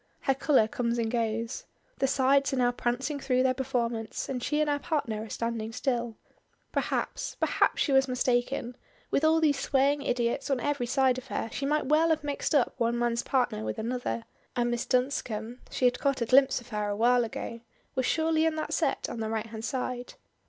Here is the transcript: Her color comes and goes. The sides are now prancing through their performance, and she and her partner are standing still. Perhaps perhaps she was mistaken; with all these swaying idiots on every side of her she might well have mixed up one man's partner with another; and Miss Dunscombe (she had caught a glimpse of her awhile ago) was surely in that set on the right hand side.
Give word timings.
Her 0.21 0.33
color 0.33 0.67
comes 0.67 0.97
and 0.97 1.11
goes. 1.11 1.65
The 1.99 2.07
sides 2.07 2.51
are 2.53 2.57
now 2.57 2.71
prancing 2.71 3.19
through 3.19 3.43
their 3.43 3.53
performance, 3.53 4.27
and 4.27 4.41
she 4.41 4.59
and 4.59 4.67
her 4.67 4.79
partner 4.79 5.21
are 5.23 5.29
standing 5.29 5.71
still. 5.71 6.17
Perhaps 6.71 7.35
perhaps 7.39 7.83
she 7.83 7.91
was 7.91 8.07
mistaken; 8.07 8.75
with 9.11 9.23
all 9.23 9.39
these 9.39 9.59
swaying 9.59 10.01
idiots 10.01 10.49
on 10.49 10.59
every 10.59 10.87
side 10.87 11.19
of 11.19 11.27
her 11.27 11.49
she 11.53 11.67
might 11.67 11.85
well 11.85 12.09
have 12.09 12.23
mixed 12.23 12.55
up 12.55 12.73
one 12.79 12.97
man's 12.97 13.21
partner 13.21 13.63
with 13.63 13.77
another; 13.77 14.25
and 14.55 14.71
Miss 14.71 14.87
Dunscombe 14.87 15.59
(she 15.69 15.85
had 15.85 15.99
caught 15.99 16.19
a 16.21 16.25
glimpse 16.25 16.59
of 16.59 16.69
her 16.69 16.89
awhile 16.89 17.23
ago) 17.23 17.61
was 17.93 18.07
surely 18.07 18.43
in 18.47 18.55
that 18.55 18.73
set 18.73 19.07
on 19.07 19.19
the 19.19 19.29
right 19.29 19.45
hand 19.45 19.63
side. 19.63 20.15